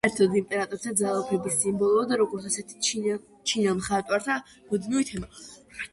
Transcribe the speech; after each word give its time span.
საერთოდ 0.03 0.35
იმპერატორთა 0.37 0.93
ძალაუფლების 1.01 1.57
სიმბოლოა, 1.65 2.07
და 2.13 2.19
როგორც 2.21 2.47
ასეთი, 2.51 2.79
ჩინელ 3.51 3.79
მხატვართა 3.83 4.39
მუდმივი 4.73 5.07
თემა. 5.13 5.45